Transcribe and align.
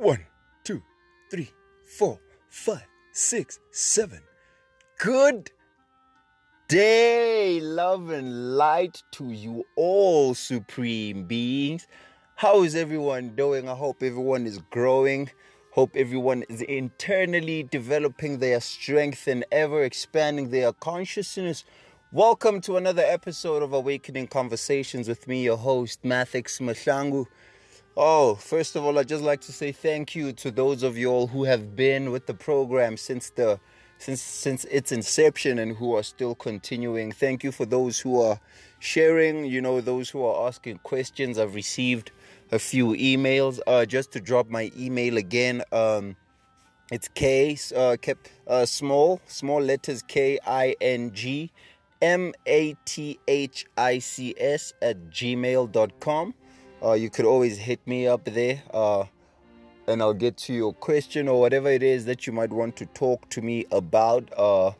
One, 0.00 0.24
two, 0.64 0.82
three, 1.30 1.50
four, 1.84 2.18
five, 2.48 2.86
six, 3.12 3.58
seven. 3.70 4.22
Good 4.98 5.50
day, 6.68 7.60
love 7.60 8.08
and 8.08 8.56
light 8.56 9.02
to 9.10 9.30
you 9.30 9.66
all, 9.76 10.32
supreme 10.32 11.24
beings. 11.24 11.86
How 12.36 12.62
is 12.62 12.74
everyone 12.74 13.36
doing? 13.36 13.68
I 13.68 13.74
hope 13.74 14.02
everyone 14.02 14.46
is 14.46 14.56
growing. 14.70 15.28
Hope 15.72 15.90
everyone 15.94 16.44
is 16.48 16.62
internally 16.62 17.64
developing 17.64 18.38
their 18.38 18.60
strength 18.62 19.28
and 19.28 19.44
ever 19.52 19.84
expanding 19.84 20.48
their 20.48 20.72
consciousness. 20.72 21.66
Welcome 22.10 22.62
to 22.62 22.78
another 22.78 23.04
episode 23.04 23.62
of 23.62 23.74
Awakening 23.74 24.28
Conversations 24.28 25.08
with 25.08 25.28
me, 25.28 25.44
your 25.44 25.58
host, 25.58 26.02
Mathics 26.04 26.58
Mahlangu. 26.58 27.26
Oh, 27.96 28.36
first 28.36 28.76
of 28.76 28.84
all, 28.84 28.98
I'd 28.98 29.08
just 29.08 29.24
like 29.24 29.40
to 29.42 29.52
say 29.52 29.72
thank 29.72 30.14
you 30.14 30.32
to 30.34 30.50
those 30.52 30.84
of 30.84 30.96
you 30.96 31.10
all 31.10 31.26
who 31.26 31.44
have 31.44 31.74
been 31.74 32.12
with 32.12 32.26
the 32.26 32.34
program 32.34 32.96
since 32.96 33.30
the 33.30 33.58
since 33.98 34.22
since 34.22 34.64
its 34.66 34.92
inception 34.92 35.58
and 35.58 35.76
who 35.76 35.96
are 35.96 36.04
still 36.04 36.36
continuing. 36.36 37.10
Thank 37.10 37.42
you 37.42 37.50
for 37.50 37.66
those 37.66 37.98
who 37.98 38.20
are 38.22 38.40
sharing, 38.78 39.44
you 39.44 39.60
know, 39.60 39.80
those 39.80 40.08
who 40.08 40.24
are 40.24 40.46
asking 40.46 40.78
questions. 40.78 41.36
I've 41.36 41.56
received 41.56 42.12
a 42.52 42.60
few 42.60 42.88
emails. 42.94 43.58
Uh, 43.66 43.84
just 43.84 44.12
to 44.12 44.20
drop 44.20 44.48
my 44.48 44.70
email 44.78 45.16
again, 45.16 45.62
um, 45.72 46.16
it's 46.92 47.08
K 47.08 47.58
uh, 47.76 47.96
kept 48.00 48.30
uh, 48.46 48.66
small 48.66 49.20
small 49.26 49.60
letters 49.60 50.02
K 50.02 50.38
I 50.46 50.76
N 50.80 51.10
G 51.12 51.50
M 52.00 52.32
A 52.46 52.76
T 52.84 53.18
H 53.26 53.66
I 53.76 53.98
C 53.98 54.32
S 54.38 54.74
at 54.80 55.10
gmail.com 55.10 56.34
uh, 56.82 56.92
you 56.92 57.10
could 57.10 57.24
always 57.24 57.58
hit 57.58 57.80
me 57.86 58.06
up 58.06 58.24
there 58.24 58.62
uh, 58.72 59.04
and 59.86 60.02
I'll 60.02 60.14
get 60.14 60.36
to 60.38 60.52
your 60.52 60.72
question 60.72 61.28
or 61.28 61.40
whatever 61.40 61.68
it 61.68 61.82
is 61.82 62.04
that 62.04 62.26
you 62.26 62.32
might 62.32 62.50
want 62.50 62.76
to 62.76 62.86
talk 62.86 63.28
to 63.30 63.42
me 63.42 63.66
about. 63.72 64.30
Uh, 64.36 64.72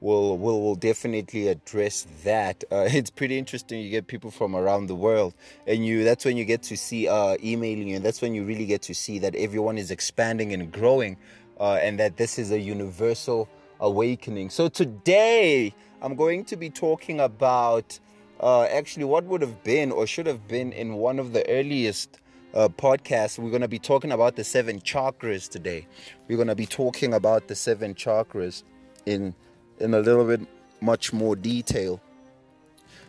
we'll, 0.00 0.38
we'll, 0.38 0.60
we'll 0.60 0.74
definitely 0.74 1.48
address 1.48 2.06
that. 2.24 2.64
Uh, 2.72 2.88
it's 2.90 3.10
pretty 3.10 3.36
interesting. 3.36 3.80
You 3.80 3.90
get 3.90 4.06
people 4.06 4.30
from 4.30 4.56
around 4.56 4.86
the 4.86 4.94
world, 4.94 5.34
and 5.66 5.84
you 5.84 6.04
that's 6.04 6.24
when 6.24 6.38
you 6.38 6.44
get 6.46 6.62
to 6.64 6.76
see 6.76 7.06
uh, 7.06 7.36
emailing 7.42 7.88
you, 7.88 7.96
and 7.96 8.04
that's 8.04 8.22
when 8.22 8.34
you 8.34 8.44
really 8.44 8.64
get 8.64 8.80
to 8.82 8.94
see 8.94 9.18
that 9.18 9.34
everyone 9.34 9.76
is 9.76 9.90
expanding 9.90 10.54
and 10.54 10.72
growing, 10.72 11.18
uh, 11.60 11.74
and 11.74 12.00
that 12.00 12.16
this 12.16 12.38
is 12.38 12.50
a 12.50 12.58
universal 12.58 13.46
awakening. 13.78 14.48
So 14.48 14.68
today, 14.68 15.74
I'm 16.00 16.14
going 16.16 16.46
to 16.46 16.56
be 16.56 16.70
talking 16.70 17.20
about 17.20 18.00
uh, 18.40 18.64
actually 18.64 19.04
what 19.04 19.24
would 19.24 19.40
have 19.40 19.62
been 19.62 19.92
or 19.92 20.06
should 20.06 20.26
have 20.26 20.46
been 20.48 20.72
in 20.72 20.94
one 20.94 21.18
of 21.18 21.32
the 21.32 21.48
earliest 21.48 22.20
uh, 22.54 22.68
podcasts. 22.68 23.38
We're 23.38 23.50
going 23.50 23.62
to 23.62 23.68
be 23.68 23.78
talking 23.78 24.12
about 24.12 24.36
the 24.36 24.44
seven 24.44 24.80
chakras 24.80 25.48
today. 25.48 25.86
We're 26.28 26.36
going 26.36 26.48
to 26.48 26.54
be 26.54 26.66
talking 26.66 27.14
about 27.14 27.48
the 27.48 27.54
seven 27.54 27.94
chakras 27.94 28.62
in 29.06 29.34
in 29.78 29.94
a 29.94 30.00
little 30.00 30.24
bit 30.24 30.40
much 30.80 31.12
more 31.12 31.34
detail. 31.34 32.00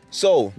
So, 0.09 0.53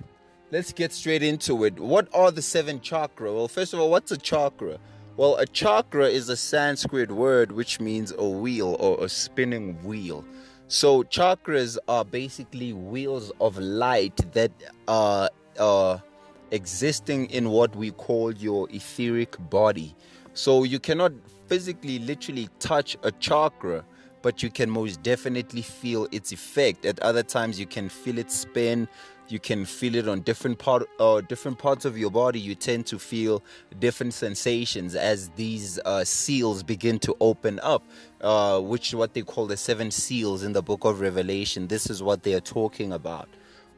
let's 0.50 0.72
get 0.72 0.92
straight 0.92 1.22
into 1.22 1.64
it. 1.64 1.78
What 1.78 2.08
are 2.14 2.30
the 2.30 2.42
seven 2.42 2.80
chakra? 2.80 3.32
Well, 3.32 3.48
first 3.48 3.72
of 3.72 3.80
all, 3.80 3.90
what's 3.90 4.12
a 4.12 4.16
chakra? 4.16 4.78
Well, 5.16 5.36
a 5.36 5.46
chakra 5.46 6.08
is 6.08 6.28
a 6.28 6.36
Sanskrit 6.36 7.10
word 7.10 7.52
which 7.52 7.78
means 7.80 8.12
a 8.18 8.28
wheel 8.28 8.76
or 8.80 9.04
a 9.04 9.08
spinning 9.08 9.82
wheel. 9.84 10.24
So 10.66 11.02
chakras 11.04 11.76
are 11.88 12.04
basically 12.04 12.72
wheels 12.72 13.30
of 13.40 13.58
light 13.58 14.16
that 14.32 14.50
are 14.88 16.02
existing 16.50 17.26
in 17.26 17.50
what 17.50 17.76
we 17.76 17.90
call 17.90 18.32
your 18.32 18.68
etheric 18.70 19.36
body. 19.50 19.94
So 20.32 20.64
you 20.64 20.80
cannot 20.80 21.12
physically, 21.46 21.98
literally 21.98 22.48
touch 22.58 22.96
a 23.02 23.12
chakra, 23.12 23.84
but 24.22 24.42
you 24.42 24.50
can 24.50 24.70
most 24.70 25.02
definitely 25.02 25.62
feel 25.62 26.08
its 26.10 26.32
effect. 26.32 26.86
At 26.86 26.98
other 27.00 27.22
times, 27.22 27.60
you 27.60 27.66
can 27.66 27.88
feel 27.88 28.18
it 28.18 28.30
spin, 28.30 28.88
you 29.28 29.38
can 29.38 29.64
feel 29.64 29.94
it 29.94 30.08
on 30.08 30.20
different 30.20 30.58
part 30.58 30.88
uh, 31.00 31.20
different 31.22 31.58
parts 31.58 31.84
of 31.84 31.96
your 31.96 32.10
body. 32.10 32.38
You 32.38 32.54
tend 32.54 32.86
to 32.86 32.98
feel 32.98 33.42
different 33.78 34.14
sensations 34.14 34.94
as 34.94 35.30
these 35.30 35.78
uh, 35.84 36.04
seals 36.04 36.62
begin 36.62 36.98
to 37.00 37.16
open 37.20 37.58
up 37.60 37.82
uh, 38.20 38.60
which 38.60 38.88
is 38.88 38.94
what 38.94 39.14
they 39.14 39.22
call 39.22 39.46
the 39.46 39.56
seven 39.56 39.90
seals 39.90 40.42
in 40.42 40.52
the 40.52 40.62
book 40.62 40.84
of 40.84 41.00
revelation. 41.00 41.68
This 41.68 41.88
is 41.88 42.02
what 42.02 42.22
they 42.22 42.34
are 42.34 42.40
talking 42.40 42.92
about. 42.92 43.28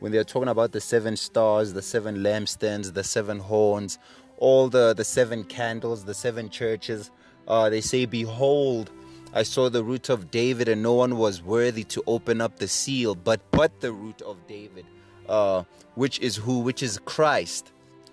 When 0.00 0.12
they're 0.12 0.24
talking 0.24 0.48
about 0.48 0.72
the 0.72 0.80
seven 0.80 1.16
stars 1.16 1.72
the 1.72 1.82
seven 1.82 2.18
lampstands 2.18 2.92
the 2.92 3.04
seven 3.04 3.38
horns 3.38 3.98
all 4.38 4.68
the 4.68 4.94
the 4.94 5.04
seven 5.04 5.44
candles 5.44 6.04
the 6.04 6.14
seven 6.14 6.50
churches 6.50 7.10
uh, 7.48 7.70
they 7.70 7.80
say 7.80 8.04
behold 8.04 8.90
I 9.32 9.42
saw 9.42 9.68
the 9.68 9.84
root 9.84 10.08
of 10.08 10.30
David, 10.30 10.66
and 10.66 10.82
no 10.82 10.94
one 10.94 11.18
was 11.18 11.42
worthy 11.42 11.84
to 11.84 12.02
open 12.06 12.40
up 12.40 12.56
the 12.56 12.68
seal, 12.68 13.14
but 13.14 13.40
but 13.50 13.80
the 13.80 13.92
root 13.92 14.22
of 14.22 14.46
David 14.46 14.86
uh, 15.28 15.64
which 15.94 16.18
is 16.20 16.36
who, 16.36 16.60
which 16.60 16.82
is 16.82 16.98
Christ, 17.04 17.72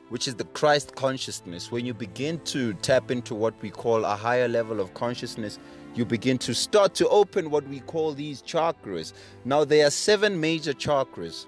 which 0.10 0.28
is 0.28 0.36
the 0.36 0.46
Christ 0.46 0.96
consciousness. 0.96 1.72
When 1.72 1.86
you 1.86 1.94
begin 1.94 2.40
to 2.46 2.74
tap 2.76 3.12
into 3.12 3.36
what 3.36 3.54
we 3.62 3.70
call 3.70 4.06
a 4.06 4.16
higher 4.16 4.48
level 4.48 4.80
of 4.80 4.94
consciousness, 4.94 5.60
you 5.96 6.06
begin 6.06 6.38
to 6.40 6.54
start 6.54 6.96
to 6.96 7.08
open 7.10 7.52
what 7.52 7.68
we 7.68 7.80
call 7.82 8.14
these 8.14 8.42
chakras. 8.42 9.14
Now, 9.46 9.64
there 9.64 9.86
are 9.86 9.92
seven 9.92 10.40
major 10.40 10.74
chakras, 10.74 11.46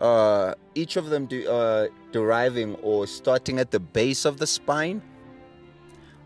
uh, 0.00 0.54
each 0.74 0.96
of 0.96 1.10
them 1.10 1.26
de- 1.26 1.50
uh, 1.50 1.88
deriving 2.12 2.74
or 2.76 3.06
starting 3.06 3.58
at 3.58 3.70
the 3.70 3.80
base 3.80 4.24
of 4.24 4.38
the 4.38 4.46
spine 4.46 5.02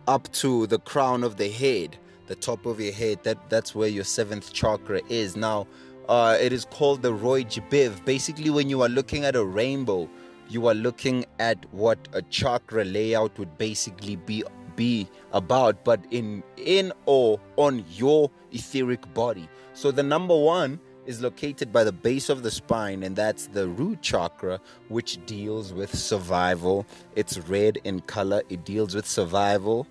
up 0.07 0.31
to 0.33 0.67
the 0.67 0.79
crown 0.79 1.23
of 1.23 1.37
the 1.37 1.51
head, 1.51 1.97
the 2.27 2.35
top 2.35 2.67
of 2.67 2.81
your 2.81 2.93
head. 2.93 3.23
That 3.25 3.51
that's 3.51 3.75
where 3.75 3.89
your 3.89 4.05
seventh 4.05 4.53
chakra 4.53 5.01
is. 5.09 5.37
Now, 5.37 5.67
uh, 6.09 6.37
it 6.41 6.53
is 6.53 6.65
called 6.65 7.03
the 7.03 7.13
Roy 7.13 7.45
G 7.45 7.61
Biv. 7.61 8.05
Basically, 8.05 8.51
when 8.51 8.69
you 8.71 8.83
are 8.83 8.89
looking 8.89 9.25
at 9.25 9.37
a 9.37 9.45
rainbow, 9.45 10.09
you 10.49 10.67
are 10.67 10.75
looking 10.75 11.27
at 11.39 11.65
what 11.73 11.99
a 12.13 12.23
chakra 12.23 12.85
layout 12.85 13.39
would 13.39 13.59
basically 13.59 14.17
be 14.17 14.43
be 14.77 15.09
about, 15.33 15.85
but 15.85 16.01
in 16.11 16.43
in 16.57 16.93
or 17.07 17.41
on 17.57 17.85
your 17.91 18.31
etheric 18.53 19.13
body. 19.13 19.49
So 19.75 19.91
the 19.91 20.03
number 20.03 20.37
one 20.37 20.81
is 21.05 21.21
located 21.21 21.73
by 21.73 21.85
the 21.85 21.93
base 21.93 22.29
of 22.29 22.43
the 22.43 22.51
spine, 22.51 23.03
and 23.03 23.17
that's 23.17 23.47
the 23.49 23.67
root 23.67 24.03
chakra, 24.03 24.61
which 24.89 25.19
deals 25.27 25.73
with 25.73 25.95
survival. 25.95 26.87
It's 27.17 27.39
red 27.39 27.79
in 27.85 28.01
color. 28.01 28.43
It 28.49 28.65
deals 28.65 28.95
with 28.95 29.07
survival. 29.07 29.87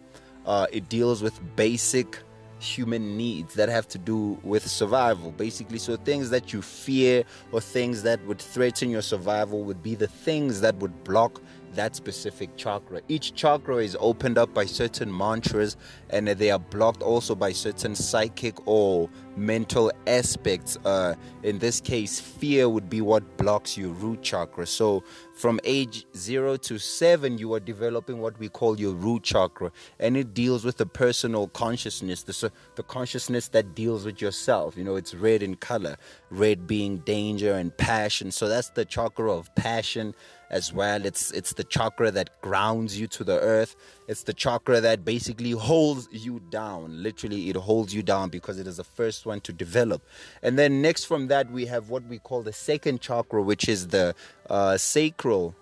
Uh, 0.45 0.67
it 0.71 0.87
deals 0.89 1.21
with 1.21 1.39
basic 1.55 2.19
human 2.59 3.17
needs 3.17 3.53
that 3.55 3.69
have 3.69 3.87
to 3.89 3.97
do 3.97 4.37
with 4.43 4.67
survival. 4.67 5.31
Basically 5.31 5.77
so 5.77 5.95
things 5.95 6.29
that 6.29 6.53
you 6.53 6.61
fear 6.61 7.23
or 7.51 7.61
things 7.61 8.03
that 8.03 8.23
would 8.25 8.39
threaten 8.39 8.89
your 8.89 9.01
survival 9.01 9.63
would 9.63 9.83
be 9.83 9.95
the 9.95 10.07
things 10.07 10.61
that 10.61 10.75
would 10.77 11.03
block 11.03 11.41
that 11.77 11.95
specific 11.95 12.55
chakra. 12.57 13.01
Each 13.07 13.33
chakra 13.33 13.77
is 13.77 13.95
opened 13.99 14.37
up 14.37 14.53
by 14.53 14.65
certain 14.65 15.15
mantras 15.15 15.77
and 16.09 16.27
they 16.27 16.51
are 16.51 16.59
blocked 16.59 17.01
also 17.01 17.35
by 17.35 17.51
certain 17.53 17.95
psychic 17.95 18.55
or 18.67 19.09
mental 19.37 19.91
aspects. 20.07 20.77
Uh, 20.83 21.15
in 21.43 21.59
this 21.59 21.79
case, 21.79 22.19
fear 22.19 22.67
would 22.67 22.89
be 22.89 23.01
what 23.01 23.37
blocks 23.37 23.77
your 23.77 23.89
root 23.89 24.21
chakra. 24.21 24.65
So, 24.65 25.03
from 25.35 25.59
age 25.63 26.07
zero 26.15 26.57
to 26.57 26.79
seven, 26.79 27.37
you 27.37 27.53
are 27.53 27.59
developing 27.59 28.19
what 28.19 28.37
we 28.39 28.49
call 28.49 28.79
your 28.79 28.93
root 28.93 29.23
chakra, 29.23 29.71
and 29.99 30.17
it 30.17 30.33
deals 30.33 30.65
with 30.65 30.77
the 30.77 30.87
personal 30.87 31.47
consciousness, 31.49 32.23
the, 32.23 32.51
the 32.75 32.83
consciousness 32.83 33.49
that 33.49 33.75
deals 33.75 34.03
with 34.03 34.19
yourself. 34.19 34.75
You 34.75 34.83
know, 34.83 34.95
it's 34.95 35.13
red 35.13 35.43
in 35.43 35.55
color, 35.55 35.97
red 36.31 36.65
being 36.65 36.97
danger 36.99 37.53
and 37.53 37.75
passion. 37.77 38.31
So, 38.31 38.49
that's 38.49 38.69
the 38.69 38.85
chakra 38.85 39.31
of 39.31 39.53
passion 39.55 40.15
as 40.49 40.73
well. 40.73 41.05
It's 41.05 41.31
it's 41.31 41.53
the 41.53 41.63
chakra 41.63 42.11
that 42.11 42.41
grounds 42.41 42.99
you 42.99 43.07
to 43.07 43.23
the 43.23 43.39
earth. 43.39 43.75
It's 44.07 44.23
the 44.23 44.33
chakra 44.33 44.81
that 44.81 45.03
basically 45.03 45.51
holds 45.51 46.07
you 46.11 46.41
down. 46.49 47.03
Literally, 47.03 47.49
it 47.49 47.55
holds 47.55 47.93
you 47.93 48.03
down 48.03 48.29
because 48.29 48.59
it 48.59 48.67
is 48.67 48.77
the 48.77 48.83
first 48.83 49.25
one 49.25 49.41
to 49.41 49.53
develop. 49.53 50.03
And 50.41 50.57
then 50.57 50.81
next 50.81 51.05
from 51.05 51.27
that, 51.27 51.51
we 51.51 51.65
have 51.65 51.89
what 51.89 52.05
we 52.05 52.19
call 52.19 52.41
the 52.43 52.53
second 52.53 53.01
chakra, 53.01 53.41
which 53.41 53.67
is 53.67 53.87
the 53.87 54.15
uh, 54.49 54.77
sacral. 54.77 55.55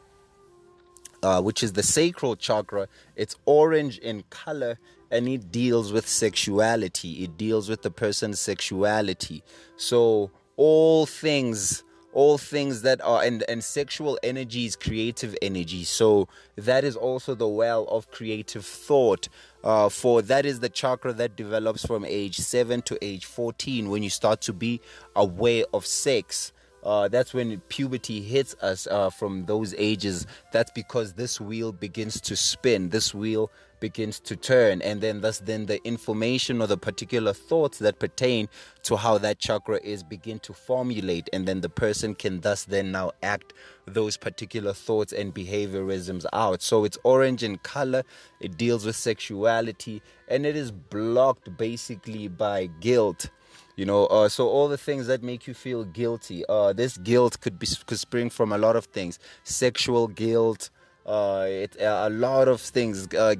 Uh, 1.23 1.41
which 1.41 1.63
is 1.63 1.73
the 1.73 1.81
sacral 1.81 2.35
chakra. 2.35 2.87
It's 3.15 3.35
orange 3.45 3.97
in 3.97 4.23
color 4.29 4.77
and 5.09 5.27
it 5.27 5.51
deals 5.51 5.91
with 5.91 6.07
sexuality. 6.07 7.23
It 7.23 7.35
deals 7.35 7.67
with 7.67 7.81
the 7.81 7.89
person's 7.89 8.39
sexuality. 8.39 9.41
So, 9.75 10.29
all 10.55 11.07
things 11.07 11.83
all 12.15 12.37
things 12.37 12.81
that 12.81 12.99
are 13.01 13.21
and 13.21 13.43
and 13.49 13.63
sexual 13.63 14.17
energy 14.23 14.65
is 14.65 14.75
creative 14.75 15.35
energy 15.41 15.83
so 15.83 16.27
that 16.55 16.83
is 16.83 16.95
also 16.95 17.35
the 17.35 17.47
well 17.47 17.83
of 17.89 18.09
creative 18.09 18.65
thought 18.65 19.27
uh, 19.63 19.89
for 19.89 20.21
that 20.21 20.45
is 20.45 20.61
the 20.61 20.69
chakra 20.69 21.11
that 21.11 21.35
develops 21.35 21.85
from 21.85 22.05
age 22.05 22.37
7 22.37 22.81
to 22.83 22.97
age 23.03 23.25
14 23.25 23.89
when 23.89 24.01
you 24.01 24.09
start 24.09 24.39
to 24.41 24.53
be 24.53 24.79
aware 25.15 25.65
of 25.73 25.85
sex 25.85 26.53
uh, 26.85 27.07
that's 27.07 27.33
when 27.33 27.59
puberty 27.61 28.21
hits 28.21 28.55
us 28.61 28.85
uh, 28.87 29.09
from 29.09 29.45
those 29.45 29.73
ages. 29.75 30.27
That's 30.51 30.69
because 30.69 31.13
this 31.13 31.41
wheel 31.41 31.71
begins 31.71 32.21
to 32.21 32.35
spin. 32.35 32.89
This 32.89 33.11
wheel 33.11 33.51
begins 33.79 34.19
to 34.19 34.35
turn 34.35 34.81
and 34.81 35.01
then 35.01 35.21
thus 35.21 35.39
then 35.39 35.65
the 35.65 35.85
information 35.85 36.61
or 36.61 36.67
the 36.67 36.77
particular 36.77 37.33
thoughts 37.33 37.79
that 37.79 37.99
pertain 37.99 38.47
to 38.83 38.95
how 38.95 39.17
that 39.17 39.39
chakra 39.39 39.79
is 39.83 40.03
begin 40.03 40.39
to 40.39 40.53
formulate 40.53 41.29
and 41.33 41.47
then 41.47 41.61
the 41.61 41.69
person 41.69 42.15
can 42.15 42.41
thus 42.41 42.65
then 42.65 42.91
now 42.91 43.11
act 43.23 43.53
those 43.85 44.17
particular 44.17 44.73
thoughts 44.73 45.13
and 45.13 45.33
behaviorisms 45.33 46.25
out. 46.33 46.61
So 46.61 46.83
it's 46.83 46.97
orange 47.03 47.43
in 47.43 47.57
color 47.59 48.03
it 48.39 48.57
deals 48.57 48.85
with 48.85 48.95
sexuality 48.95 50.01
and 50.27 50.45
it 50.45 50.55
is 50.55 50.71
blocked 50.71 51.55
basically 51.57 52.27
by 52.27 52.67
guilt. 52.79 53.29
You 53.75 53.85
know 53.85 54.05
uh, 54.07 54.29
so 54.29 54.47
all 54.47 54.67
the 54.67 54.77
things 54.77 55.07
that 55.07 55.21
make 55.21 55.47
you 55.47 55.53
feel 55.53 55.83
guilty 55.83 56.45
uh, 56.47 56.73
this 56.73 56.97
guilt 56.97 57.41
could 57.41 57.59
be 57.59 57.67
could 57.85 57.99
spring 57.99 58.29
from 58.29 58.51
a 58.51 58.57
lot 58.57 58.75
of 58.75 58.85
things. 58.85 59.19
Sexual 59.43 60.07
guilt 60.07 60.69
uh, 61.05 61.45
it, 61.47 61.79
uh, 61.79 62.05
a 62.07 62.09
lot 62.09 62.47
of 62.47 62.59
things 62.59 63.07
uh, 63.13 63.35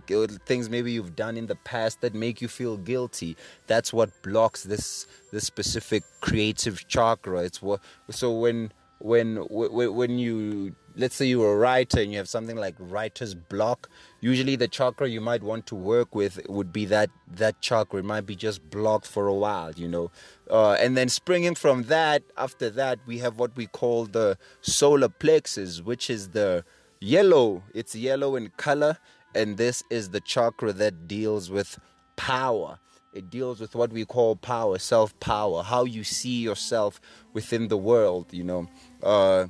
things 0.46 0.70
maybe 0.70 0.92
you've 0.92 1.16
done 1.16 1.36
in 1.36 1.48
the 1.48 1.56
past 1.56 2.02
that 2.02 2.14
make 2.14 2.42
you 2.42 2.48
feel 2.48 2.78
guilty. 2.78 3.36
That's 3.68 3.92
what 3.92 4.22
blocks 4.22 4.64
this 4.64 5.08
this 5.32 5.46
specific 5.46 6.04
creative 6.22 6.88
chakra. 6.88 7.40
It's 7.44 7.62
what 7.62 7.82
so 8.12 8.32
when 8.32 8.72
when 9.00 9.38
when 9.50 10.20
you 10.20 10.76
let's 10.96 11.16
say 11.16 11.26
you're 11.26 11.54
a 11.54 11.58
writer 11.58 12.00
and 12.00 12.12
you 12.12 12.18
have 12.18 12.30
something 12.30 12.56
like 12.56 12.76
writer's 12.80 13.36
block 13.36 13.90
usually 14.22 14.56
the 14.56 14.68
chakra 14.68 15.10
you 15.10 15.20
might 15.20 15.44
want 15.44 15.66
to 15.68 15.76
work 15.76 16.16
with 16.16 16.40
would 16.48 16.72
be 16.72 16.86
that 16.86 17.10
that 17.28 17.60
chakra. 17.60 18.00
It 18.00 18.06
might 18.06 18.26
be 18.26 18.36
just 18.36 18.70
blocked 18.70 19.06
for 19.06 19.28
a 19.28 19.34
while 19.34 19.74
you 19.74 19.88
know. 19.88 20.12
Uh, 20.50 20.74
and 20.74 20.96
then 20.96 21.10
springing 21.10 21.56
from 21.56 21.84
that 21.84 22.24
after 22.38 22.70
that 22.70 23.00
we 23.06 23.18
have 23.18 23.40
what 23.40 23.56
we 23.56 23.66
call 23.68 24.06
the 24.06 24.38
solar 24.62 25.10
plexus 25.10 25.82
which 25.82 26.10
is 26.10 26.30
the 26.30 26.64
yellow. 27.06 27.64
It's 27.74 27.96
yellow 27.96 28.36
in 28.36 28.50
color 28.58 28.98
and 29.36 29.58
this 29.58 29.84
is 29.90 30.10
the 30.10 30.22
chakra 30.22 30.74
that 30.74 31.08
deals 31.08 31.50
with 31.52 31.78
power. 32.16 32.80
It 33.14 33.30
deals 33.30 33.60
with 33.60 33.76
what 33.76 33.94
we 33.94 34.06
call 34.06 34.36
power 34.36 34.78
self 34.80 35.18
power 35.20 35.64
how 35.64 35.86
you 35.86 36.04
see 36.04 36.42
yourself 36.42 37.00
within 37.34 37.68
the 37.68 37.78
world 37.78 38.28
you 38.32 38.44
know. 38.44 38.68
Uh, 39.04 39.48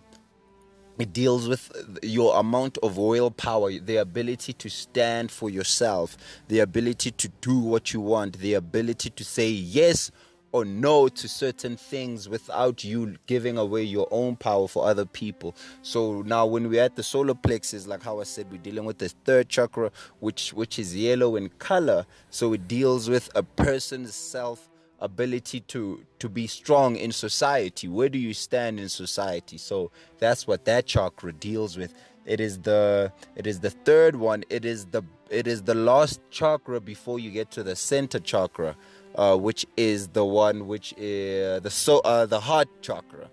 it 0.98 1.12
deals 1.12 1.48
with 1.50 1.72
your 2.04 2.38
amount 2.40 2.78
of 2.82 2.98
willpower, 2.98 3.70
the 3.80 3.98
ability 3.98 4.54
to 4.54 4.70
stand 4.70 5.30
for 5.30 5.50
yourself, 5.50 6.16
the 6.48 6.60
ability 6.60 7.12
to 7.12 7.28
do 7.42 7.60
what 7.60 7.92
you 7.94 8.00
want, 8.00 8.40
the 8.40 8.54
ability 8.54 9.10
to 9.10 9.24
say 9.26 9.50
yes 9.50 10.10
or 10.56 10.64
no 10.64 11.10
to 11.10 11.28
certain 11.28 11.76
things 11.76 12.30
without 12.30 12.82
you 12.82 13.18
giving 13.28 13.58
away 13.58 13.84
your 13.84 14.08
own 14.10 14.38
power 14.38 14.70
for 14.70 14.88
other 14.88 15.04
people. 15.06 15.54
So 15.82 16.22
now 16.22 16.46
when 16.46 16.70
we're 16.70 16.82
at 16.82 16.96
the 16.96 17.04
solar 17.04 17.34
plexus, 17.34 17.88
like 17.88 18.02
how 18.02 18.22
I 18.22 18.24
said, 18.24 18.50
we're 18.50 18.60
dealing 18.60 18.86
with 18.86 19.00
the 19.00 19.10
third 19.26 19.50
chakra, 19.50 19.92
which 20.22 20.54
which 20.54 20.80
is 20.80 20.96
yellow 20.96 21.36
in 21.36 21.50
color. 21.60 22.06
So 22.30 22.54
it 22.54 22.70
deals 22.70 23.10
with 23.10 23.30
a 23.36 23.44
person's 23.44 24.16
self 24.16 24.70
ability 25.02 25.60
to 25.60 26.06
to 26.20 26.30
be 26.30 26.48
strong 26.48 26.96
in 26.96 27.12
society. 27.12 27.90
Where 27.90 28.08
do 28.08 28.18
you 28.18 28.34
stand 28.34 28.80
in 28.80 28.88
society? 28.88 29.58
So 29.58 29.92
that's 30.20 30.48
what 30.48 30.64
that 30.64 30.86
chakra 30.86 31.34
deals 31.34 31.76
with. 31.76 31.94
It 32.26 32.40
is 32.40 32.60
the 32.60 33.12
it 33.36 33.46
is 33.46 33.60
the 33.60 33.72
third 33.72 34.16
one. 34.16 34.46
It 34.50 34.64
is 34.64 34.86
the 34.86 35.04
it 35.30 35.48
is 35.48 35.64
the 35.64 35.76
last 35.76 36.22
chakra 36.32 36.80
before 36.80 37.20
you 37.20 37.30
get 37.30 37.52
to 37.52 37.64
the 37.64 37.76
center 37.76 38.20
chakra 38.20 38.78
uh, 39.16 39.36
which 39.36 39.66
is 39.78 40.10
the 40.10 40.26
one 40.26 40.68
which 40.68 40.94
is 40.98 41.62
the 41.62 41.70
so 41.70 42.00
uh, 42.00 42.26
the 42.26 42.40
heart 42.40 42.68
chakra 42.82 43.30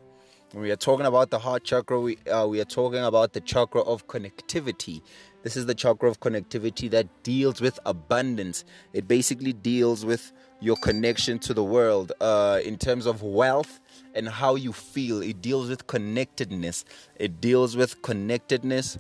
when 0.53 0.63
we 0.63 0.71
are 0.71 0.77
talking 0.77 1.07
about 1.07 1.31
the 1.31 1.39
heart 1.39 1.65
chakra 1.65 2.01
we 2.01 2.17
uh, 2.31 2.47
we 2.47 2.61
are 2.61 2.65
talking 2.65 3.05
about 3.05 3.33
the 3.33 3.41
chakra 3.41 3.83
of 3.83 4.07
connectivity 4.07 5.03
this 5.43 5.57
is 5.57 5.67
the 5.67 5.75
chakra 5.75 6.09
of 6.09 6.21
connectivity 6.21 6.91
that 6.91 7.07
deals 7.23 7.61
with 7.61 7.79
abundance 7.87 8.65
it 8.93 9.07
basically 9.09 9.53
deals 9.53 10.05
with 10.05 10.33
your 10.63 10.77
connection 10.77 11.41
to 11.41 11.53
the 11.53 11.65
world 11.65 12.13
uh, 12.21 12.61
in 12.65 12.79
terms 12.79 13.05
of 13.05 13.23
wealth 13.23 13.81
and 14.15 14.29
how 14.29 14.55
you 14.55 14.73
feel. 14.73 15.21
It 15.21 15.43
deals 15.43 15.69
with 15.69 15.89
connectedness. 15.89 16.85
It 17.17 17.41
deals 17.41 17.77
with 17.77 18.01
connectedness. 18.03 18.99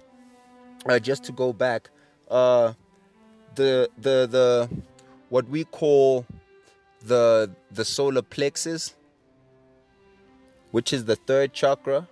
Uh, 0.86 0.98
just 0.98 1.22
to 1.24 1.32
go 1.32 1.52
back, 1.52 1.90
uh, 2.28 2.72
the 3.54 3.88
the 3.98 4.26
the 4.26 4.68
what 5.28 5.48
we 5.48 5.62
call 5.64 6.26
the 7.02 7.50
the 7.70 7.84
solar 7.84 8.22
plexus, 8.22 8.94
which 10.70 10.92
is 10.92 11.04
the 11.04 11.16
third 11.16 11.52
chakra. 11.52 12.08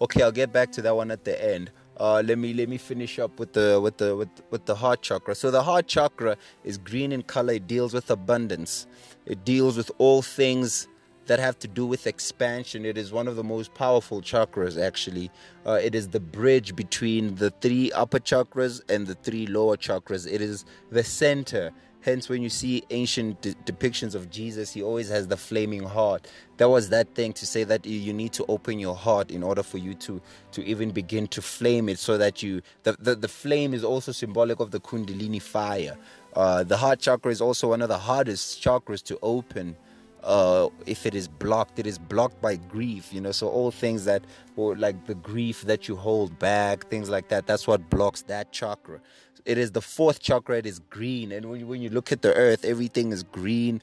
Okay, 0.00 0.22
I'll 0.22 0.32
get 0.32 0.52
back 0.52 0.72
to 0.72 0.82
that 0.82 0.96
one 0.96 1.10
at 1.10 1.24
the 1.24 1.44
end 1.44 1.70
uh, 1.98 2.22
let 2.24 2.38
me 2.38 2.52
let 2.54 2.68
me 2.68 2.78
finish 2.78 3.18
up 3.18 3.38
with 3.38 3.52
the 3.52 3.80
with 3.80 3.98
the 3.98 4.16
with, 4.16 4.28
with 4.50 4.64
the 4.66 4.74
heart 4.74 5.02
chakra. 5.02 5.34
So 5.34 5.50
the 5.50 5.62
heart 5.62 5.86
chakra 5.86 6.36
is 6.64 6.78
green 6.78 7.12
in 7.12 7.22
color. 7.22 7.54
It 7.54 7.66
deals 7.66 7.92
with 7.92 8.10
abundance. 8.10 8.86
It 9.26 9.44
deals 9.44 9.76
with 9.76 9.90
all 9.98 10.22
things 10.22 10.88
that 11.26 11.38
have 11.38 11.58
to 11.60 11.68
do 11.68 11.86
with 11.86 12.06
expansion. 12.06 12.84
It 12.84 12.98
is 12.98 13.12
one 13.12 13.28
of 13.28 13.36
the 13.36 13.44
most 13.44 13.74
powerful 13.74 14.20
chakras. 14.20 14.80
Actually, 14.80 15.30
uh, 15.66 15.78
it 15.80 15.94
is 15.94 16.08
the 16.08 16.18
bridge 16.18 16.74
between 16.74 17.36
the 17.36 17.50
three 17.60 17.92
upper 17.92 18.18
chakras 18.18 18.80
and 18.88 19.06
the 19.06 19.14
three 19.14 19.46
lower 19.46 19.76
chakras. 19.76 20.26
It 20.30 20.40
is 20.40 20.64
the 20.90 21.04
center 21.04 21.70
Hence, 22.02 22.28
when 22.28 22.42
you 22.42 22.50
see 22.50 22.84
ancient 22.90 23.40
de- 23.42 23.54
depictions 23.64 24.14
of 24.14 24.30
Jesus, 24.30 24.72
he 24.72 24.82
always 24.82 25.08
has 25.08 25.28
the 25.28 25.36
flaming 25.36 25.84
heart. 25.84 26.28
That 26.58 26.68
was 26.68 26.90
that 26.90 27.14
thing 27.14 27.32
to 27.34 27.46
say 27.46 27.64
that 27.64 27.86
you 27.86 28.12
need 28.12 28.32
to 28.34 28.44
open 28.48 28.78
your 28.78 28.96
heart 28.96 29.30
in 29.30 29.42
order 29.42 29.62
for 29.62 29.78
you 29.78 29.94
to 29.94 30.20
to 30.52 30.64
even 30.64 30.90
begin 30.90 31.28
to 31.28 31.42
flame 31.42 31.88
it, 31.88 31.98
so 31.98 32.18
that 32.18 32.42
you 32.42 32.62
the 32.84 32.96
the, 32.98 33.14
the 33.14 33.28
flame 33.28 33.74
is 33.74 33.84
also 33.84 34.12
symbolic 34.12 34.60
of 34.60 34.72
the 34.72 34.80
Kundalini 34.80 35.40
fire. 35.40 35.96
Uh, 36.34 36.64
the 36.64 36.76
heart 36.76 37.00
chakra 37.00 37.30
is 37.32 37.40
also 37.40 37.68
one 37.68 37.82
of 37.82 37.88
the 37.88 37.98
hardest 37.98 38.62
chakras 38.62 39.02
to 39.04 39.18
open. 39.22 39.76
Uh, 40.24 40.68
if 40.86 41.06
it 41.06 41.14
is 41.14 41.28
blocked, 41.28 41.78
it 41.78 41.86
is 41.86 41.98
blocked 41.98 42.40
by 42.40 42.56
grief, 42.56 43.12
you 43.12 43.20
know. 43.20 43.32
So 43.32 43.48
all 43.48 43.70
things 43.72 44.04
that, 44.06 44.24
or 44.56 44.76
like 44.76 45.06
the 45.06 45.16
grief 45.16 45.62
that 45.62 45.88
you 45.88 45.96
hold 45.96 46.38
back, 46.38 46.88
things 46.88 47.10
like 47.10 47.28
that. 47.28 47.46
That's 47.46 47.66
what 47.66 47.90
blocks 47.90 48.22
that 48.22 48.52
chakra 48.52 49.00
it 49.44 49.58
is 49.58 49.72
the 49.72 49.82
fourth 49.82 50.20
chakra 50.20 50.58
it 50.58 50.66
is 50.66 50.78
green. 50.78 51.32
And 51.32 51.50
when 51.50 51.60
you, 51.60 51.66
when 51.66 51.82
you 51.82 51.90
look 51.90 52.12
at 52.12 52.22
the 52.22 52.34
earth 52.34 52.64
everything 52.64 53.12
is 53.12 53.22
green. 53.22 53.82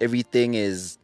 Everything 0.00 0.54
is 0.54 0.98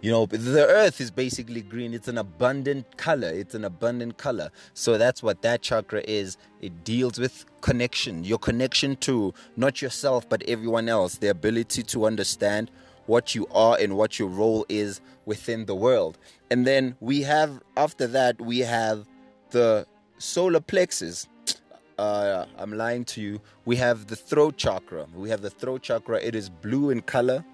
you 0.00 0.10
know 0.10 0.24
the 0.26 0.66
earth 0.66 1.00
is 1.00 1.10
basically 1.10 1.60
green. 1.60 1.92
It's 1.92 2.08
an 2.08 2.18
abundant 2.18 2.96
color. 2.96 3.28
It's 3.28 3.54
an 3.54 3.64
abundant 3.64 4.16
color. 4.16 4.50
So 4.72 4.96
that's 4.96 5.22
what 5.22 5.42
that 5.42 5.60
chakra 5.60 6.02
is. 6.06 6.38
It 6.60 6.84
deals 6.84 7.18
with 7.18 7.44
connection. 7.60 8.24
Your 8.24 8.38
connection 8.38 8.96
to 8.96 9.34
not 9.56 9.82
yourself 9.82 10.28
but 10.28 10.42
everyone 10.48 10.88
else. 10.88 11.16
The 11.16 11.28
ability 11.28 11.82
to 11.84 12.06
understand 12.06 12.70
what 13.06 13.34
you 13.34 13.46
are 13.52 13.76
and 13.78 13.96
what 13.96 14.18
your 14.18 14.28
role 14.28 14.64
is 14.68 15.00
within 15.26 15.66
the 15.66 15.74
world. 15.74 16.16
And 16.50 16.66
then 16.66 16.96
we 17.00 17.22
have 17.22 17.60
after 17.76 18.06
that 18.06 18.40
we 18.40 18.60
have 18.60 19.06
the 19.50 19.86
solar 20.18 20.60
plexus 20.60 21.28
uh, 22.00 22.46
I'm 22.56 22.72
lying 22.72 23.04
to 23.06 23.20
you. 23.20 23.40
We 23.66 23.76
have 23.76 24.06
the 24.06 24.16
throat 24.16 24.56
chakra. 24.56 25.06
We 25.14 25.28
have 25.28 25.42
the 25.42 25.50
throat 25.50 25.82
chakra. 25.82 26.18
It 26.22 26.34
is 26.34 26.48
blue 26.48 26.90
in 26.90 27.02
color. 27.02 27.44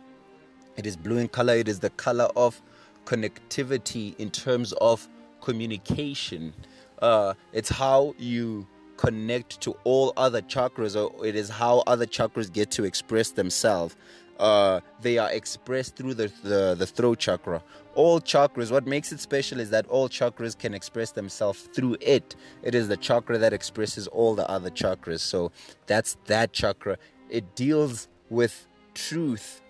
It 0.76 0.86
is 0.86 0.96
blue 0.96 1.18
in 1.18 1.28
color. 1.28 1.54
It 1.54 1.68
is 1.68 1.80
the 1.80 1.90
color 1.90 2.28
of 2.36 2.62
connectivity 3.04 4.18
in 4.18 4.30
terms 4.30 4.72
of 4.74 5.08
communication. 5.40 6.54
Uh, 7.02 7.34
it's 7.52 7.68
how 7.68 8.14
you 8.18 8.66
connect 8.96 9.60
to 9.62 9.76
all 9.84 10.12
other 10.16 10.42
chakras, 10.42 10.94
or 10.96 11.26
it 11.26 11.34
is 11.34 11.48
how 11.48 11.82
other 11.86 12.06
chakras 12.06 12.52
get 12.52 12.70
to 12.72 12.84
express 12.84 13.30
themselves. 13.30 13.96
Uh, 14.38 14.81
they 15.00 15.19
are 15.19 15.31
expressed 15.31 15.97
through 15.97 16.14
the, 16.14 16.31
the, 16.43 16.75
the 16.78 16.87
throat 16.87 17.19
chakra. 17.19 17.62
All 17.95 18.21
chakras, 18.21 18.71
what 18.71 18.87
makes 18.87 19.11
it 19.12 19.21
special 19.21 19.61
is 19.61 19.71
that 19.71 19.87
all 19.87 20.09
chakras 20.09 20.59
can 20.59 20.75
express 20.75 21.12
themselves 21.12 21.69
through 21.73 21.97
it. 22.00 22.37
It 22.62 22.75
is 22.75 22.88
the 22.88 22.97
chakra 22.97 23.38
that 23.38 23.52
expresses 23.52 24.07
all 24.09 24.35
the 24.35 24.49
other 24.50 24.71
chakras. 24.71 25.21
So 25.21 25.52
that's 25.87 26.16
that 26.26 26.52
chakra. 26.52 26.99
It 27.31 27.57
deals 27.57 28.09
with 28.28 28.66
truth. 28.95 29.62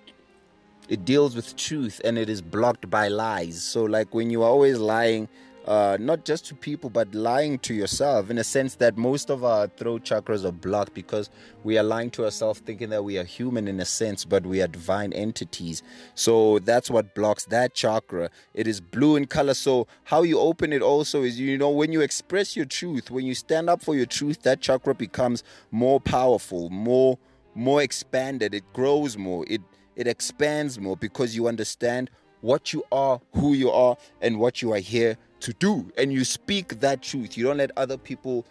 It 0.89 1.05
deals 1.05 1.35
with 1.35 1.57
truth 1.57 2.01
and 2.05 2.19
it 2.19 2.29
is 2.29 2.43
blocked 2.43 2.89
by 2.91 3.09
lies. 3.09 3.61
So, 3.63 3.85
like 3.85 4.15
when 4.15 4.31
you 4.31 4.43
are 4.43 4.49
always 4.49 4.79
lying, 4.79 5.29
uh, 5.67 5.97
not 5.99 6.25
just 6.25 6.47
to 6.47 6.55
people, 6.55 6.91
but 6.91 7.15
lying 7.15 7.59
to 7.61 7.75
yourself 7.75 8.31
in 8.31 8.39
a 8.39 8.45
sense 8.45 8.77
that 8.77 8.97
most 8.97 9.31
of 9.31 9.45
our 9.45 9.67
throat 9.67 10.05
chakras 10.05 10.45
are 10.45 10.53
blocked 10.53 10.95
because 10.95 11.29
we 11.65 11.77
are 11.77 11.83
lying 11.83 12.11
to 12.11 12.25
ourselves, 12.25 12.61
thinking 12.61 12.91
that 12.91 13.03
we 13.03 13.19
are 13.19 13.25
human 13.25 13.67
in 13.67 13.81
a 13.81 13.85
sense, 13.85 14.25
but 14.25 14.47
we 14.47 14.63
are 14.63 14.69
divine 14.69 15.13
entities. 15.13 15.83
So 16.15 16.61
that's 16.61 16.91
what 16.91 17.15
blocks 17.15 17.45
that 17.47 17.75
chakra. 17.75 18.31
It 18.55 18.69
is 18.69 18.81
blue 18.81 19.17
in 19.17 19.27
color. 19.27 19.55
So, 19.55 19.89
how 20.05 20.23
you 20.23 20.39
open 20.39 20.73
it 20.73 20.83
also 20.83 21.23
is, 21.23 21.41
you 21.41 21.59
know, 21.59 21.71
when 21.71 21.93
you 21.93 22.01
express 22.01 22.57
your 22.57 22.67
truth, 22.67 23.11
when 23.11 23.27
you 23.27 23.35
stand 23.35 23.69
up 23.69 23.83
for 23.83 23.97
your 23.97 24.07
truth, 24.07 24.43
that 24.43 24.61
chakra 24.61 24.95
becomes 24.95 25.43
more 25.71 26.01
powerful, 26.01 26.71
more 26.71 27.19
more 27.57 27.81
expanded 27.83 28.55
it 28.55 28.71
grows 28.75 29.17
more 29.17 29.43
it 29.49 29.63
it 29.97 30.07
expands 30.07 30.79
more 30.79 30.95
because 30.95 31.35
you 31.35 31.49
understand 31.49 32.11
what 32.47 32.73
you 32.73 32.83
are 32.93 33.21
who 33.35 33.55
you 33.55 33.71
are 33.71 33.97
and 34.21 34.39
what 34.39 34.63
you 34.63 34.73
are 34.73 34.85
here 34.95 35.17
to 35.41 35.53
do 35.55 35.91
and 35.99 36.13
you 36.13 36.25
speak 36.25 36.81
that 36.81 37.03
truth 37.03 37.37
you 37.37 37.45
don't 37.45 37.59
let 37.59 37.71
other 37.77 37.99
people 37.99 38.47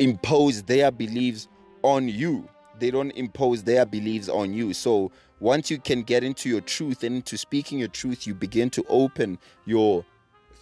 impose 0.00 0.62
their 0.62 0.90
beliefs 0.90 1.46
on 1.82 2.08
you. 2.08 2.48
They 2.78 2.90
don't 2.90 3.10
impose 3.12 3.62
their 3.62 3.84
beliefs 3.84 4.28
on 4.28 4.52
you. 4.54 4.72
So 4.72 5.12
once 5.38 5.70
you 5.70 5.78
can 5.78 6.02
get 6.02 6.24
into 6.24 6.48
your 6.48 6.62
truth 6.62 7.04
and 7.04 7.16
into 7.16 7.36
speaking 7.36 7.78
your 7.78 7.88
truth, 7.88 8.26
you 8.26 8.34
begin 8.34 8.70
to 8.70 8.84
open 8.88 9.38
your 9.66 10.04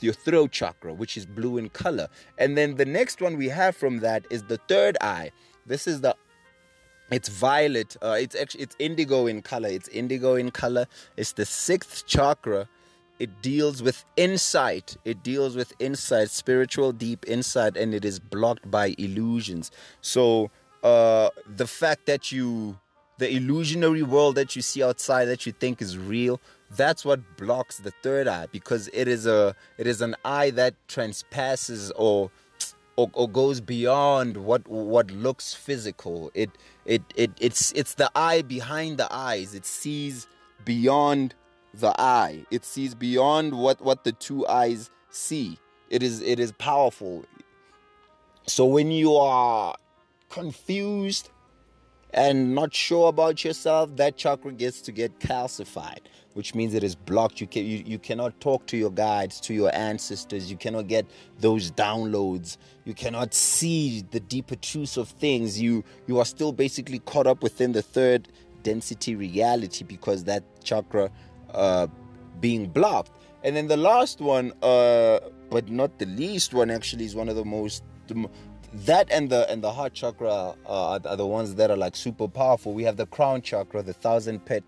your 0.00 0.12
throat 0.12 0.52
chakra, 0.52 0.94
which 0.94 1.16
is 1.16 1.26
blue 1.26 1.58
in 1.58 1.68
color. 1.70 2.06
And 2.38 2.56
then 2.56 2.76
the 2.76 2.84
next 2.84 3.20
one 3.20 3.37
we 3.37 3.48
have 3.48 3.76
from 3.76 3.98
that 3.98 4.25
is 4.30 4.44
the 4.44 4.58
third 4.68 4.96
eye. 5.00 5.32
This 5.66 5.88
is 5.88 6.00
the 6.00 6.14
it's 7.10 7.28
violet. 7.28 7.96
Uh, 8.02 8.16
it's 8.20 8.34
actually 8.34 8.62
it's 8.62 8.76
indigo 8.78 9.26
in 9.26 9.42
color. 9.42 9.68
It's 9.68 9.88
indigo 9.88 10.34
in 10.34 10.50
color. 10.50 10.86
It's 11.16 11.32
the 11.32 11.46
sixth 11.46 12.06
chakra. 12.06 12.68
It 13.18 13.42
deals 13.42 13.82
with 13.82 14.04
insight. 14.16 14.96
It 15.04 15.22
deals 15.24 15.56
with 15.56 15.72
insight, 15.80 16.30
spiritual 16.30 16.92
deep 16.92 17.24
insight, 17.26 17.76
and 17.76 17.92
it 17.92 18.04
is 18.04 18.20
blocked 18.20 18.70
by 18.70 18.94
illusions. 18.96 19.72
So 20.00 20.50
uh, 20.84 21.30
the 21.56 21.66
fact 21.66 22.06
that 22.06 22.30
you 22.30 22.78
the 23.18 23.34
illusionary 23.34 24.04
world 24.04 24.36
that 24.36 24.54
you 24.54 24.62
see 24.62 24.82
outside 24.82 25.24
that 25.24 25.44
you 25.44 25.50
think 25.50 25.82
is 25.82 25.98
real 25.98 26.40
that's 26.70 27.04
what 27.04 27.20
blocks 27.36 27.78
the 27.78 27.90
third 28.02 28.28
eye 28.28 28.46
because 28.52 28.88
it 28.92 29.08
is 29.08 29.26
a 29.26 29.54
it 29.76 29.86
is 29.86 30.00
an 30.00 30.14
eye 30.24 30.50
that 30.50 30.74
transpasses 30.86 31.90
or 31.96 32.30
or, 32.98 33.08
or 33.12 33.28
goes 33.28 33.60
beyond 33.60 34.36
what 34.36 34.66
what 34.66 35.08
looks 35.12 35.54
physical. 35.54 36.32
It 36.34 36.50
it 36.84 37.02
it 37.14 37.30
it's 37.40 37.70
it's 37.72 37.94
the 37.94 38.10
eye 38.16 38.42
behind 38.42 38.98
the 38.98 39.06
eyes. 39.08 39.54
It 39.54 39.64
sees 39.64 40.26
beyond 40.64 41.36
the 41.72 41.94
eye. 41.96 42.44
It 42.50 42.64
sees 42.64 42.96
beyond 42.96 43.54
what 43.56 43.80
what 43.80 44.02
the 44.02 44.10
two 44.10 44.44
eyes 44.48 44.90
see. 45.10 45.60
It 45.90 46.02
is 46.02 46.20
it 46.20 46.40
is 46.40 46.50
powerful. 46.50 47.24
So 48.48 48.64
when 48.64 48.90
you 48.90 49.14
are 49.14 49.76
confused 50.28 51.30
and 52.12 52.52
not 52.52 52.74
sure 52.74 53.10
about 53.10 53.44
yourself, 53.44 53.94
that 53.94 54.16
chakra 54.16 54.50
gets 54.50 54.80
to 54.82 54.92
get 54.92 55.20
calcified, 55.20 56.00
which 56.38 56.54
means 56.54 56.73
it 56.73 56.85
is 56.85 56.95
blocked. 56.95 57.40
You 57.40 57.49
can 57.49 57.66
you, 57.66 57.83
you 57.85 57.99
cannot 57.99 58.40
talk 58.40 58.64
to 58.66 58.76
your 58.76 58.92
guides, 58.92 59.40
to 59.40 59.52
your 59.52 59.75
ancestors. 59.75 60.49
You 60.49 60.57
cannot 60.57 60.87
get 60.87 61.04
those 61.40 61.73
downloads. 61.73 62.59
You 62.85 62.95
cannot 62.95 63.35
see 63.35 64.04
the 64.12 64.21
deeper 64.21 64.54
truths 64.54 64.97
of 64.97 65.09
things. 65.09 65.61
You 65.61 65.83
you 66.07 66.21
are 66.21 66.25
still 66.25 66.52
basically 66.52 67.00
caught 67.00 67.26
up 67.26 67.42
within 67.42 67.73
the 67.73 67.83
third 67.83 68.28
density 68.62 69.16
reality 69.16 69.83
because 69.83 70.23
that 70.25 70.45
chakra 70.62 71.11
uh, 71.52 71.88
being 72.38 72.68
blocked. 72.68 73.11
And 73.42 73.57
then 73.57 73.66
the 73.66 73.76
last 73.76 74.21
one, 74.21 74.52
uh, 74.62 75.18
but 75.50 75.68
not 75.68 75.99
the 75.99 76.07
least 76.07 76.54
one, 76.54 76.71
actually 76.71 77.04
is 77.04 77.16
one 77.16 77.28
of 77.28 77.35
the 77.35 77.45
most 77.45 77.83
that 78.73 79.11
and 79.11 79.28
the 79.28 79.50
and 79.50 79.61
the 79.61 79.73
heart 79.73 79.95
chakra 79.95 80.54
uh, 80.66 81.00
are, 81.04 81.16
the 81.16 81.26
ones 81.26 81.57
that 81.57 81.68
are 81.73 81.76
like 81.76 81.97
super 81.97 82.28
powerful. 82.28 82.75
We 82.75 82.85
have 82.85 82.97
the 82.97 83.07
crown 83.07 83.42
chakra, 83.42 83.83
the 83.83 83.92
thousand 83.92 84.45
pet 84.47 84.62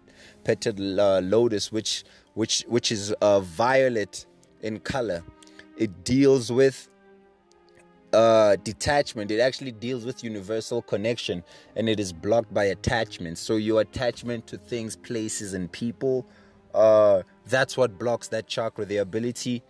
petaled 0.44 0.98
uh, 0.98 1.20
lotus, 1.22 1.72
which 1.72 2.04
which 2.34 2.64
which 2.68 2.92
is 2.92 3.12
uh, 3.20 3.40
violet 3.40 4.26
in 4.62 4.80
color. 4.80 5.22
It 5.76 6.04
deals 6.04 6.52
with 6.52 6.88
uh, 8.12 8.56
detachment. 8.64 9.30
It 9.30 9.40
actually 9.40 9.72
deals 9.72 10.04
with 10.04 10.22
universal 10.24 10.82
connection, 10.82 11.42
and 11.76 11.88
it 11.88 12.00
is 12.00 12.12
blocked 12.12 12.52
by 12.52 12.64
attachment. 12.64 13.38
So 13.38 13.56
your 13.56 13.80
attachment 13.80 14.46
to 14.48 14.58
things, 14.58 14.96
places, 14.96 15.54
and 15.54 15.70
people. 15.70 16.26
Uh, 16.74 17.22
that's 17.46 17.76
what 17.76 17.98
blocks 17.98 18.28
that 18.28 18.46
chakra. 18.46 18.84
The 18.84 18.98
ability 18.98 19.62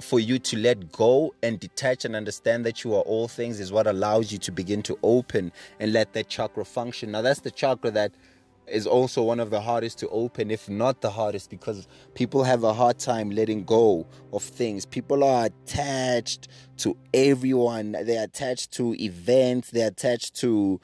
for 0.00 0.18
you 0.18 0.38
to 0.38 0.56
let 0.56 0.90
go 0.92 1.34
and 1.42 1.60
detach 1.60 2.04
and 2.04 2.16
understand 2.16 2.64
that 2.64 2.84
you 2.84 2.94
are 2.94 3.02
all 3.02 3.28
things 3.28 3.60
is 3.60 3.70
what 3.70 3.86
allows 3.86 4.32
you 4.32 4.38
to 4.38 4.50
begin 4.50 4.82
to 4.82 4.98
open 5.02 5.52
and 5.78 5.92
let 5.92 6.12
that 6.14 6.28
chakra 6.28 6.64
function. 6.64 7.10
Now, 7.10 7.22
that's 7.22 7.40
the 7.40 7.50
chakra 7.50 7.90
that 7.92 8.12
is 8.70 8.86
also 8.86 9.22
one 9.22 9.40
of 9.40 9.50
the 9.50 9.60
hardest 9.60 9.98
to 10.00 10.08
open, 10.08 10.50
if 10.50 10.68
not 10.68 11.00
the 11.00 11.10
hardest, 11.10 11.50
because 11.50 11.86
people 12.14 12.44
have 12.44 12.64
a 12.64 12.72
hard 12.72 12.98
time 12.98 13.30
letting 13.30 13.64
go 13.64 14.06
of 14.32 14.42
things. 14.42 14.86
People 14.86 15.24
are 15.24 15.46
attached 15.46 16.48
to 16.78 16.96
everyone, 17.12 17.92
they're 17.92 18.24
attached 18.24 18.72
to 18.72 18.94
events, 18.94 19.70
they're 19.70 19.88
attached 19.88 20.34
to 20.36 20.80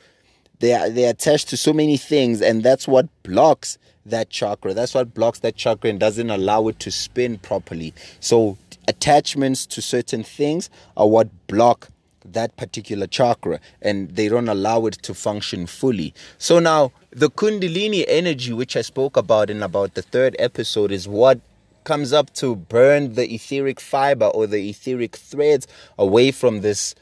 they 0.59 0.73
are 0.73 0.89
they're 0.89 1.11
attached 1.11 1.49
to 1.51 1.57
so 1.57 1.73
many 1.73 1.99
things 1.99 2.41
and 2.41 2.63
that's 2.63 2.89
what 2.89 3.09
blocks 3.23 3.79
that 4.07 4.31
chakra. 4.31 4.73
That's 4.73 4.95
what 4.95 5.13
blocks 5.15 5.41
that 5.41 5.57
chakra 5.57 5.91
and 5.91 6.01
doesn't 6.01 6.31
allow 6.31 6.69
it 6.69 6.79
to 6.81 6.91
spin 6.91 7.39
properly. 7.39 7.93
So 8.21 8.57
attachments 8.89 9.67
to 9.67 9.83
certain 9.83 10.23
things 10.23 10.71
are 10.97 11.09
what 11.09 11.29
block 11.49 11.89
that 12.33 12.57
particular 12.57 13.07
chakra 13.07 13.61
and 13.83 14.11
they 14.11 14.29
don't 14.29 14.49
allow 14.49 14.87
it 14.87 14.95
to 15.03 15.15
function 15.15 15.67
fully. 15.67 16.15
So 16.39 16.59
now 16.59 16.93
the 17.11 17.31
kundalini 17.31 18.05
energy 18.09 18.53
which 18.53 18.77
I 18.77 18.83
spoke 18.83 19.17
about 19.17 19.51
in 19.51 19.63
about 19.63 19.95
the 19.95 20.03
third 20.03 20.37
episode 20.39 20.93
is 20.93 21.09
what 21.09 21.41
comes 21.85 22.13
up 22.13 22.33
to 22.35 22.57
burn 22.57 23.15
the 23.15 23.33
etheric 23.33 23.81
fiber 23.81 24.27
or 24.27 24.47
the 24.47 24.69
etheric 24.69 25.17
threads 25.17 25.69
away 25.99 26.33
from 26.33 26.61
this 26.61 26.95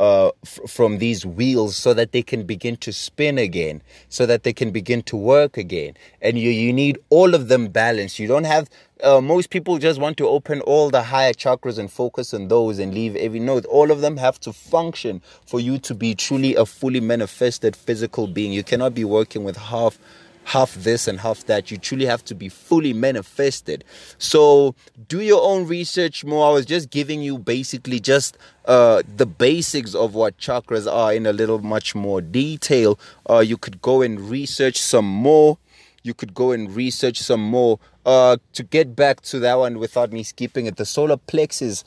uh, 0.00 0.30
f- 0.44 0.60
from 0.66 0.96
these 0.96 1.26
wheels 1.26 1.76
so 1.76 1.92
that 1.92 2.12
they 2.12 2.22
can 2.22 2.44
begin 2.44 2.74
to 2.78 2.90
spin 2.90 3.36
again, 3.36 3.82
so 4.08 4.24
that 4.24 4.44
they 4.44 4.52
can 4.52 4.70
begin 4.70 5.02
to 5.02 5.16
work 5.16 5.58
again. 5.58 5.94
And 6.22 6.38
you, 6.38 6.48
you 6.50 6.72
need 6.72 6.98
all 7.10 7.34
of 7.34 7.48
them 7.48 7.68
balanced. 7.68 8.18
You 8.18 8.26
don't 8.26 8.44
have, 8.44 8.70
uh, 9.04 9.20
most 9.20 9.50
people 9.50 9.76
just 9.76 10.00
want 10.00 10.16
to 10.16 10.26
open 10.26 10.62
all 10.62 10.88
the 10.88 11.02
higher 11.02 11.34
chakras 11.34 11.78
and 11.78 11.92
focus 11.92 12.32
on 12.32 12.48
those 12.48 12.78
and 12.78 12.94
leave 12.94 13.14
every 13.16 13.40
note. 13.40 13.66
All 13.66 13.90
of 13.90 14.00
them 14.00 14.16
have 14.16 14.40
to 14.40 14.54
function 14.54 15.20
for 15.44 15.60
you 15.60 15.78
to 15.80 15.94
be 15.94 16.14
truly 16.14 16.54
a 16.54 16.64
fully 16.64 17.00
manifested 17.00 17.76
physical 17.76 18.26
being. 18.26 18.54
You 18.54 18.64
cannot 18.64 18.94
be 18.94 19.04
working 19.04 19.44
with 19.44 19.58
half 19.58 19.98
half 20.44 20.74
this 20.74 21.06
and 21.06 21.20
half 21.20 21.44
that. 21.46 21.70
You 21.70 21.76
truly 21.78 22.06
have 22.06 22.24
to 22.26 22.34
be 22.34 22.48
fully 22.48 22.92
manifested. 22.92 23.84
So 24.18 24.74
do 25.08 25.20
your 25.20 25.42
own 25.42 25.66
research 25.66 26.24
more. 26.24 26.48
I 26.48 26.52
was 26.52 26.66
just 26.66 26.90
giving 26.90 27.22
you 27.22 27.38
basically 27.38 28.00
just 28.00 28.36
uh, 28.64 29.02
the 29.16 29.26
basics 29.26 29.94
of 29.94 30.14
what 30.14 30.36
chakras 30.38 30.90
are 30.90 31.12
in 31.14 31.26
a 31.26 31.32
little 31.32 31.60
much 31.60 31.94
more 31.94 32.20
detail. 32.20 32.98
Uh, 33.28 33.38
you 33.38 33.56
could 33.56 33.80
go 33.80 34.02
and 34.02 34.20
research 34.20 34.80
some 34.80 35.06
more. 35.06 35.58
You 36.02 36.14
could 36.14 36.34
go 36.34 36.52
and 36.52 36.74
research 36.74 37.18
some 37.18 37.42
more. 37.42 37.78
Uh, 38.06 38.38
to 38.54 38.62
get 38.62 38.96
back 38.96 39.20
to 39.20 39.38
that 39.40 39.58
one 39.58 39.78
without 39.78 40.12
me 40.12 40.22
skipping 40.22 40.66
it, 40.66 40.76
the 40.76 40.86
solar 40.86 41.16
plexus 41.16 41.84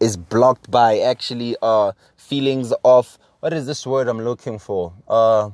is 0.00 0.16
blocked 0.16 0.70
by 0.70 0.98
actually 0.98 1.56
uh 1.62 1.92
feelings 2.16 2.72
of 2.84 3.18
what 3.40 3.52
is 3.52 3.66
this 3.66 3.86
word 3.86 4.08
I'm 4.08 4.20
looking 4.20 4.58
for? 4.58 4.92
Uh 5.08 5.50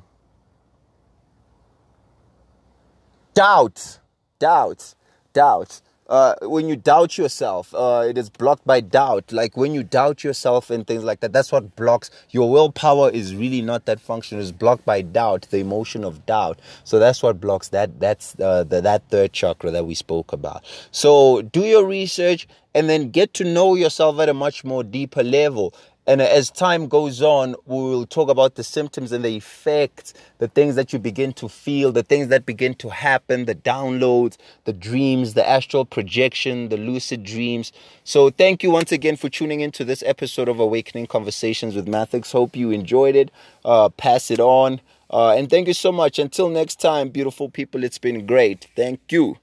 doubt, 3.35 3.99
doubt, 4.39 4.95
doubt. 5.33 5.81
Uh, 6.09 6.35
when 6.43 6.69
you 6.69 6.77
doubt 6.77 7.17
yourself, 7.17 7.75
uh, 7.75 8.05
it 8.07 8.19
is 8.19 8.29
blocked 8.29 8.67
by 8.67 8.81
doubt. 8.81 9.33
Like 9.33 9.57
when 9.57 9.73
you 9.73 9.83
doubt 9.83 10.23
yourself 10.23 10.69
and 10.69 10.87
things 10.87 11.05
like 11.05 11.21
that, 11.21 11.33
that's 11.33 11.51
what 11.51 11.75
blocks 11.75 12.11
your 12.29 12.51
willpower. 12.51 13.09
Is 13.09 13.35
really 13.35 13.63
not 13.63 13.87
that 13.87 13.99
function. 13.99 14.39
It's 14.39 14.51
blocked 14.51 14.85
by 14.85 15.01
doubt, 15.01 15.47
the 15.51 15.59
emotion 15.59 16.05
of 16.05 16.27
doubt. 16.27 16.61
So 16.85 16.99
that's 16.99 17.23
what 17.23 17.41
blocks 17.41 17.69
that. 17.69 17.99
That's 17.99 18.39
uh, 18.39 18.65
the, 18.65 18.83
that 18.83 19.09
third 19.09 19.33
chakra 19.33 19.71
that 19.71 19.87
we 19.87 19.95
spoke 19.95 20.35
about. 20.35 20.65
So 20.91 21.41
do 21.41 21.61
your 21.61 21.87
research 21.87 22.47
and 22.75 22.91
then 22.91 23.11
get 23.11 23.33
to 23.35 23.45
know 23.45 23.75
yourself 23.75 24.19
at 24.19 24.29
a 24.29 24.35
much 24.35 24.65
more 24.65 24.83
deeper 24.85 25.23
level. 25.23 25.73
And 26.07 26.21
as 26.21 26.51
time 26.51 26.89
goes 26.89 27.23
on, 27.23 27.55
we 27.65 27.77
will 27.77 28.07
talk 28.07 28.29
about 28.29 28.57
the 28.57 28.65
symptoms 28.65 29.13
and 29.13 29.25
the 29.25 29.37
effects, 29.37 30.15
the 30.39 30.49
things 30.49 30.75
that 30.75 30.93
you 30.93 30.99
begin 30.99 31.33
to 31.35 31.49
feel, 31.49 31.93
the 31.93 32.03
things 32.03 32.27
that 32.29 32.45
begin 32.45 32.75
to 32.77 32.89
happen, 32.89 33.45
the 33.45 33.55
downloads, 33.55 34.37
the 34.65 34.73
dreams, 34.73 35.35
the 35.35 35.49
astral 35.49 35.85
projection, 35.85 36.71
the 36.71 36.77
lucid 36.77 37.23
dreams. 37.23 37.73
So, 38.03 38.31
thank 38.31 38.65
you 38.65 38.71
once 38.73 38.91
again 38.91 39.17
for 39.17 39.29
tuning 39.29 39.61
into 39.61 39.85
this 39.85 40.03
episode 40.05 40.49
of 40.49 40.59
Awakening 40.59 41.07
Conversations 41.07 41.77
with 41.77 41.87
Mathics. 41.87 42.33
Hope 42.33 42.57
you 42.57 42.73
enjoyed 42.73 43.15
it. 43.15 43.31
Uh, 43.65 43.89
pass 43.91 44.31
it 44.31 44.41
on. 44.41 44.81
Uh, 45.09 45.35
and 45.37 45.49
thank 45.51 45.69
you 45.69 45.75
so 45.75 45.93
much. 45.93 46.19
Until 46.19 46.49
next 46.49 46.81
time, 46.81 47.11
beautiful 47.11 47.49
people, 47.49 47.85
it's 47.85 47.99
been 47.99 48.27
great. 48.27 48.67
Thank 48.75 49.01
you. 49.11 49.42